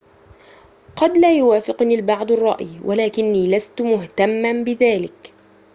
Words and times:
قد 0.95 1.17
لا 1.17 1.33
يوافقني 1.37 1.95
البعض 1.95 2.31
الرأي 2.31 2.69
ولكني 2.85 3.47
لست 3.47 3.81
مهتماً 3.81 4.63
بذلك 4.63 5.33